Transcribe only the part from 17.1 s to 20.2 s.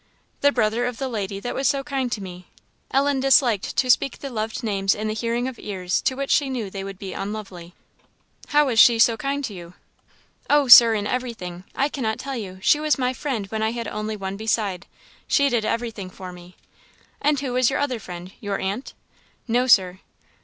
"And who was the other friend? your aunt?" "No, Sir."